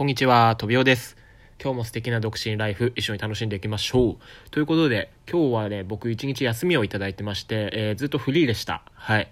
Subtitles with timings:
[0.00, 1.14] こんにちは、とびおです。
[1.62, 4.50] 今日も素敵な独身ライフ一緒に楽しんでいきましょう。
[4.50, 8.82] ということで、今日はね、僕一日休みをいただいてまして、えー、ずっとフリーでした。
[8.94, 9.28] はい。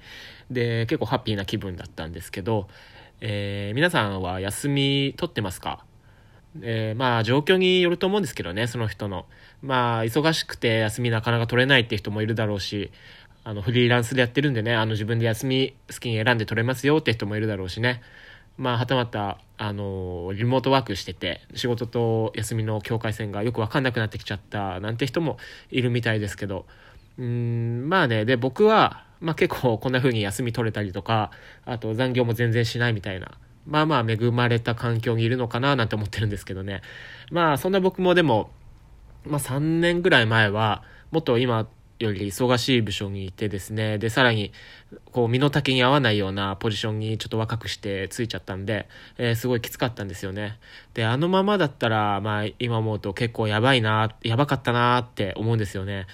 [0.51, 2.69] で、結構ハッピーな気分だったんですけど、
[3.23, 5.87] えー、皆さんは休み取ってますか？
[6.61, 9.25] えー、まあ状況によると思うんですけどね、その人の。
[9.63, 12.91] まあ忙しくて休みなかなか取れないって人もいるだろうし、
[13.43, 18.03] あのフリーランスでやってるんでね、あの自分で休み好きに選んで取れますよって人もいるだろうしね。
[18.59, 25.39] まあはたまた、あのリモートワークしてて、仕事と休みの境界線がよくわかんなくなってきちゃったなんて人も
[25.71, 26.67] いるみたいですけど、
[27.19, 31.31] うん、まあね、で僕は、まあ結構こんな風に休み取れたりとか、
[31.65, 33.39] あと残業も全然しないみたいな
[33.69, 36.81] まあまあ恵まれた環境にいるのかななんて思ってるんですけどね。
[37.31, 38.51] まあそんな僕もでも、
[39.25, 44.53] まあ3年ぐらい前は、もっと今より忙しい部署にいてですね、で、さらに、
[45.13, 50.59] こう、身の丈に合わないようなポジションにちょっと若くしてついちゃったんで、えー、すごいきつかったんですよね。
[50.95, 56.07] で、あのままだったら、まあ今思うと結構やばいな、やばかったなって思うんですよね。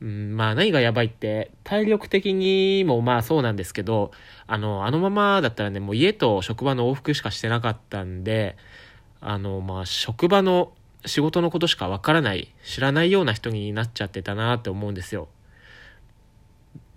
[0.00, 4.10] うん、まあ何がやばいって、体力的にもまあそうなんですけど、
[4.46, 8.56] あの、あのままだったらね、もう家と職場の往復しかしてなかったんで、
[9.20, 10.72] あの、まあ職場の
[11.06, 15.28] 仕事のことしかわからない、知らないような人になっちゃってたなって思うんですよ。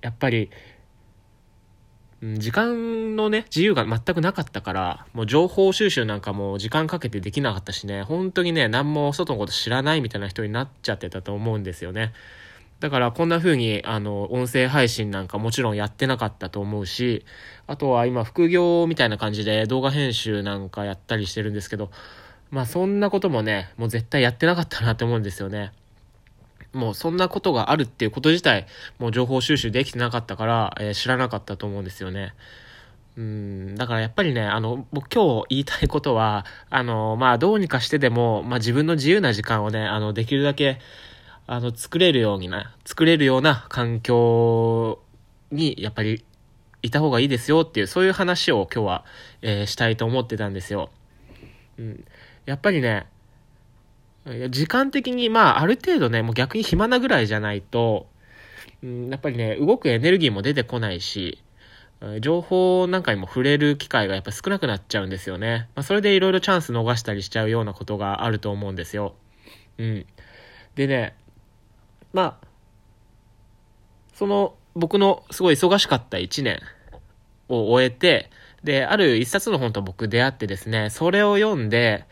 [0.02, 0.50] やっぱり、
[2.22, 12.14] 時間のね、自由が全くなかったから、もう情報収集なんかも時間かけてできなかったしね、本当にね、何も外のこと知らないみたいな人になっちゃってたと思うんですよね。
[12.80, 17.26] だからこんな風にあの音声配信なんかもちろんやってなかったと思うし、
[17.68, 21.92] あとは今副業みたいな感じで動画編集なんかやったりしてるんですけど、
[22.50, 25.72] まあそんなこともね、もう絶対やってなかったなって思うんですよね。
[26.74, 28.66] もうそんなことがあるっていうこと自体、
[29.00, 32.34] もう情報収集できてなかったから、えー、知らなかったと思うんですよね。
[33.18, 40.80] うん、だからやっぱりね、あの、僕今日言いたいことは、あの、まあどうにかしてでも、まあ自分の自由な時間をね、あの、できるだけ、
[41.46, 45.02] あの、作れるようにな、作れるような環境
[45.52, 46.24] に、やっぱり、
[46.84, 49.06] いた方がいいですよっていう、そういう話を今日は、
[49.42, 50.90] えー、したいと思ってたんですよ。
[51.78, 52.06] うん。
[52.46, 53.06] やっぱりね、
[54.50, 58.08] 時間的に、まあ、ある程度ね、もう逆に暇なぐらいじゃないと、
[58.84, 61.44] うん、やっぱりね、動くエネルギーも出てこないし、
[62.20, 65.70] 情報なんかにも触れる機会がやっぱ少なくなっちゃうんですよね。
[65.76, 69.14] まあ、それでいろいろチャンス逃したりしちゃうようなことがあると思うんですよ。
[69.78, 70.06] うん。
[70.76, 71.16] でね、
[72.12, 72.48] まあ、
[74.14, 76.60] その僕のすごい忙しかった1年
[77.50, 78.31] を終えて、
[78.64, 82.06] で、ある一冊の本と僕出会ってですね、それを読んで、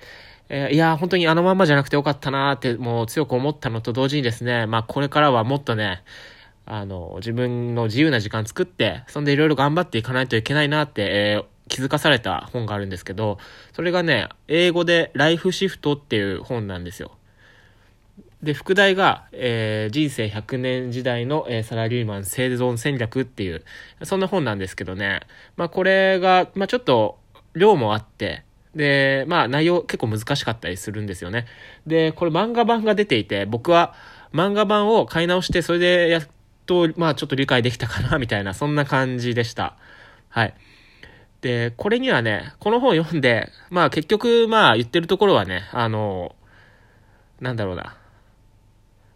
[0.49, 6.03] えー、いや、本当にあのまんまじゃなくてよかったなーってもう強く思ったのと同時にですね、まあこれからはもっとね、
[6.65, 13.37] あの、自分の自由な時間作って、そんでいろいろ頑張っていかないといけないなって、えー、気づかされた本があるんですけど、
[13.73, 17.11] それがね、英語でライフシフトっていう本なんですよ。
[18.41, 23.63] で、副題が、えー、人生100年時代の、えー、サラリーマン生存戦略っていう、
[24.03, 25.21] そんな本なんですけどね。
[25.57, 27.19] まあこれが、まあちょっと
[27.53, 28.43] 量もあって、
[28.79, 31.47] で、まあ内容結構難しかったりするんですよね。
[31.85, 33.93] で、これ漫画版が出ていて、僕は
[34.33, 36.21] 漫画版を買い直して、それでやっ
[36.65, 39.75] と、まあちょっと理解できたかな、みたいな、そんな感じでした。
[40.29, 40.53] はい。
[41.41, 46.33] で、これにはね、この本読んで、まあ結局、まあ言ってるところはね、あの、
[47.41, 47.97] なんだろうな。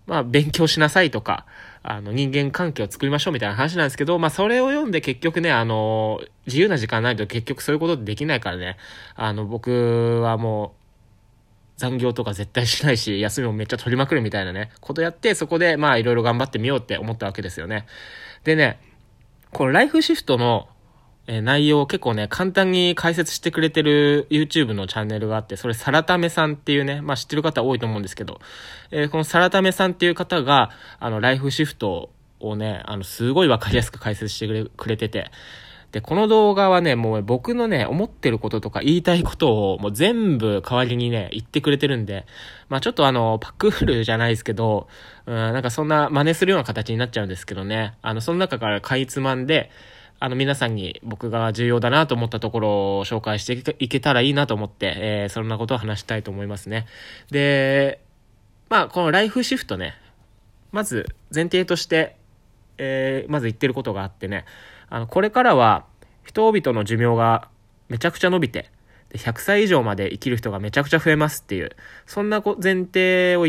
[0.06, 1.46] まあ、勉強しなさいとか、
[1.84, 8.78] あの、人間関係を作りましょうみたいな話なんですけど、まあ、それを読んで結局ね、あの、自由な時間ないと結局そういうことできないからね、
[9.16, 10.84] あの、僕はもう、
[11.76, 17.86] 残業とか絶対しないし、休みもめっちゃ取りまくるみたいなね、ことやって、そこで、まあ、いろいろ頑張ってみようって思ったわけですよね。
[18.46, 18.80] でね、
[19.52, 20.70] このライフシフトの
[21.28, 28.39] えー、内容を結構ね、簡単に解説してくれてる YouTube のチャンネルがあって、それサラタメさんっていうね、まあ知ってる方多いと思うんですけど、
[28.91, 35.31] えー、このサラタメさんっていう方が、あの、ライフシフトをね、あの、すごいわかりやすく解説してくれてて、
[35.94, 42.26] で、この動画はね、もう僕のね、思ってることとか言いたいことをもう全部代わりにね、言ってくれてるんで、
[42.67, 44.87] まあちょっとあの、パクールじゃないですけど、
[45.28, 49.69] うん、なんかそんな真似するような形になっちゃうんですけどね、あの、その中からかいつまんで、
[50.20, 52.70] あの、皆さんに僕が重要だなと思ったところ
[53.00, 56.86] を紹介していけたらいいなと思って、えー、そんなことを話したいと思いますね。
[57.30, 58.00] で、
[58.70, 59.96] まあ、このライフシフトね、
[60.72, 62.16] まず前提として、
[62.78, 64.46] えー、まず言ってることがあってね、
[64.90, 65.86] あの、これからは
[66.24, 67.50] 人々の寿命が
[67.90, 68.72] めちゃくちゃ伸びて、
[69.14, 71.76] 100歳以上まで生きる人がめちゃくちゃ増えますっていう、
[72.06, 73.42] そんな前提を、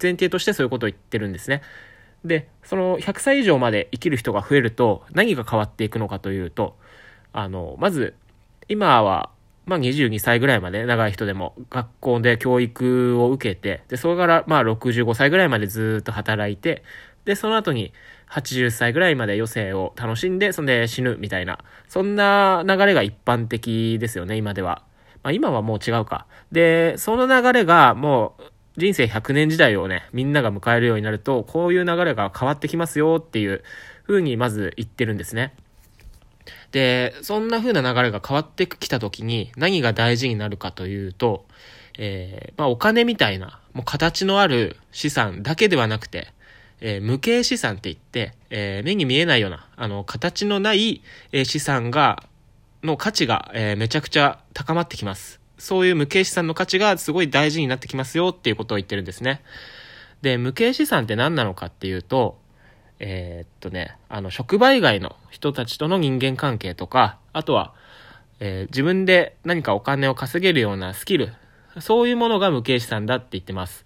[0.00, 1.62] 前提としてそういうことを言ってるんですね。
[2.26, 6.76] で、その100歳以上まで生きる人が増えると何が変わっていくのかというと、
[7.32, 8.14] あの、まず、
[8.68, 9.30] 今は
[9.66, 16.84] まあ22歳ぐらいまで、長い人でも、学校で教育を受けて、で、それからまあ65歳ぐらいまでずっと働いて、
[17.24, 17.92] で、その後に
[18.30, 21.58] 80歳ぐらいまで余生を楽しんで、そんで死ぬみたいな、
[21.88, 24.82] そんな流れが一般的ですよね、今では。
[25.24, 26.26] まあ今はもう違うか。
[26.52, 28.42] で、その流れがもう
[28.76, 33.62] 人生100年時代をね、みんなが迎えるようになると、こういう流れが変わってきますよっていう
[34.06, 35.54] 風にまず言ってるんですね。
[36.72, 41.46] で、そんな風な流れが変わってきた時に何が大事になるかというと、
[41.98, 46.32] えー、まあお金みたいな、もう形のある資産だけではなくて、
[46.80, 51.02] えー、無形資産って言って、えー、目に見えないような、あの、形のない、
[51.32, 52.22] え、資産が、
[52.82, 55.40] の価値が、えめちゃくちゃ高まってきます。
[55.58, 59.42] そういう無形資産の価値がすごい大事になってきますよっていうことを言ってるんですね。
[60.22, 62.38] で、無形資産って何なのかっていうと、
[62.98, 67.74] えー、っとね、あの、職場以外の人たちとの人間関係とか、あとは、
[68.40, 71.32] えー、自分で何かお金を稼げるようなスキル、
[71.80, 73.84] そういうものが無形資産だって言ってます。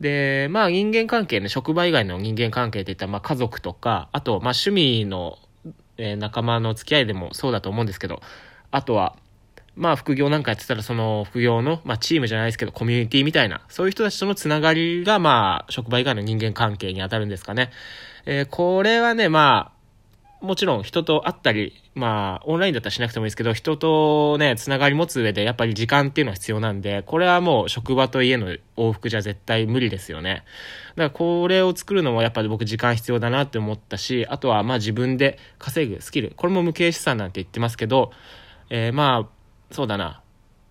[0.00, 5.38] で、まあ人間関係ね、職場以外の人間関係って言ったら、まあ家族とか、あと、まあ趣味の、
[5.96, 8.20] えー、仲間の付き合いでもそうだと思うんですけど、
[8.70, 9.16] あとは、
[9.78, 17.70] まあ副業なんかやってたらその副業の、まあチームじゃないですけどコミュニティみたいな、そういう人たちとのつながりがまあ職場以外の人間関係に当たるんですかね。
[18.26, 19.78] えー、これはね、まあ、
[20.44, 30.44] もちろん人と会ったり、まあ、オンラインだったらしなくてもいいですけど、人とね、つながり持つ上でやっぱり時間っていうのは必要なんで、これはもう職場と家の往復じゃ絶対無理ですよね。
[30.94, 36.32] だからこれを作るのもやっぱり僕時間必要だなって思ったし、あとはまあ自分で稼ぐスキル。
[36.36, 38.12] これも無形資産なんて言ってますけど、
[38.70, 39.37] えー、まあ、
[39.70, 40.22] そうだな。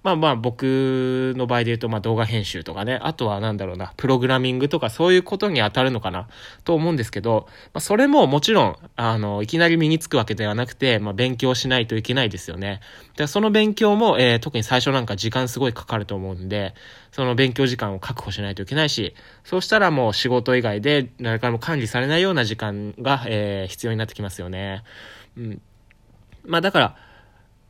[0.08, 6.30] まあまあ僕の場合で言うとまあ動画編集とかね、あとはなんだろうな、プログラミングとかそういうことに当たるのかな
[6.64, 12.80] と思うんですけど、まあそれももちろん、あの、いきなり身につくわけではなくて、まあ勉強しないといけないですよね。
[13.18, 16.74] で、その勉強も、えー、特に最初なんか時間すごいかかると思うんで、
[17.12, 19.14] その勉強時間を確保しないといけないし、
[19.44, 24.84] そうしたらもう仕事以外で誰からも管理されないような時間が、えー、必要になってきますよね。
[25.36, 25.62] うん。
[26.46, 27.06] まあだから、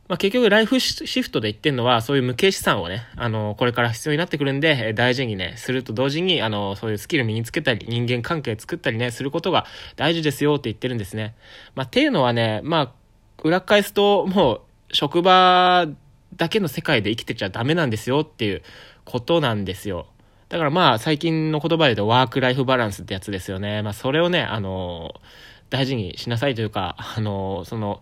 [0.08, 9.66] まあ、結局ライフシフトで言ってんのは、そういう無形資産をね、あの、これから必要になってくるんで、大事にね、すると同時に、あの、そういうスキル身につけたり、人間関係作ったりね、することが
[9.96, 11.34] 大事ですよって言ってるんですね。
[11.74, 12.92] まあ、っていうのはね、まあ、
[13.42, 14.60] 裏返すと、もう、
[14.92, 15.86] 職場
[16.36, 18.62] だけの世界で生きてちゃダメなんですよっていう
[19.04, 20.06] ことなんですよ。
[20.48, 23.82] だからまあ、最近の言葉で言うと、ワークライフバランスってやつですよね。
[23.82, 25.14] まあ、それをね、あの、
[25.68, 28.00] 大事にしなさいというか、あの、その、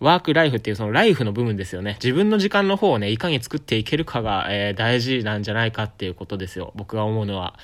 [0.00, 1.98] ワークライフっていうそのライフの部分ですよね。
[2.02, 6.72] 自分の時間の方をね、いかに作っていけるかが、えー、大事なんじゃないかっていうことですよ。
[6.74, 7.58] 僕が思うのは。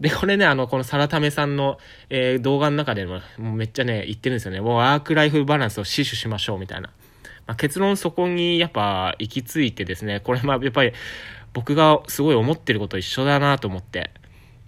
[0.00, 1.78] で、これね、あの、このサラタメさんの、
[2.08, 4.60] えー、動画の中でも、もうめっちゃね、言ってるんですよね。
[4.60, 6.88] もうワークライフバランスを死守しましょう、みたいな。
[7.46, 10.92] まあ、結論そこにやっぱ行き着いてですね、これまあやっぱり
[11.52, 14.10] 僕がすごい思ってること一緒だなと思って。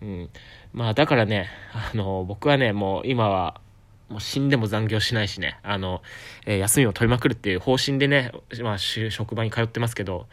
[0.03, 0.31] うん。
[0.73, 3.61] まあだからね、あの、僕はね、もう今は、
[4.09, 6.03] もう死んでも残業しないしね、あの、
[6.47, 10.27] えー、休みを取りまくるっていう方針でね、まあ、職場に通ってますけど、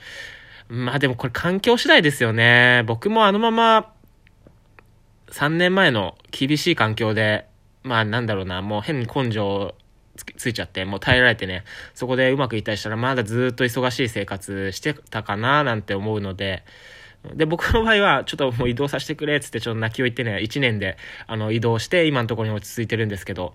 [0.67, 2.83] まあでもこれ環境次第ですよね。
[2.85, 3.93] 僕もあのまま、
[5.29, 7.47] 3年前の厳しい環境で、
[7.83, 9.75] まあなんだろうな、もう変に根性
[10.37, 11.63] ついちゃって、もう耐えられてね、
[11.93, 16.63] そこでうまくいったりしたら、まだずっと忙しい生活してたかななんて思うので、
[17.35, 20.97] で、僕の場合は、ちょっともう移動させてくれ、つってちょっと泣きを言ってね、1年で、
[21.27, 23.53] あの、移動して、今のところに落ち着いてるんですけど、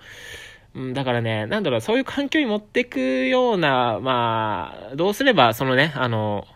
[0.75, 6.47] うん、だからね、なんだろう、そういう環境に持っていくような、まあ、どうすれば、そのね、あの、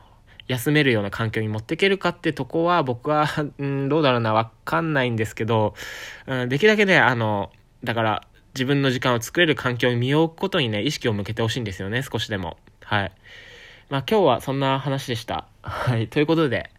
[0.46, 3.26] 休めるような環境に持っていけるかってとこは、僕は、
[3.58, 5.74] うん、どうだろうな、わかんないんですけど、
[6.26, 7.50] うん、できるだけね、あの、
[7.82, 8.22] だから、
[8.54, 12.56] 自分の時間を作れる環境に身を置くことにね、意識を向けてほしいんですよね、少しでも。
[12.82, 13.12] はい。
[13.88, 15.46] まあ今日はそんな話でした。
[15.62, 16.08] はい。
[16.08, 16.70] ということで、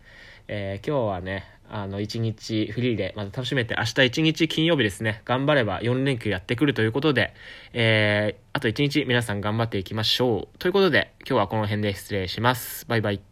[0.48, 7.34] えー、今日はね、あの、一日フリーでまた楽しめて、明日一日金曜日ですね、頑張れば4連休やってくるということで、
[7.74, 10.58] えー、あと一日皆さん頑張っていきましょう。
[10.60, 12.86] ということで、今日はこの辺で失礼します。
[12.88, 13.31] バイバイ。